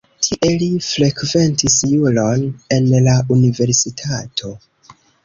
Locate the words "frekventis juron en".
0.85-2.89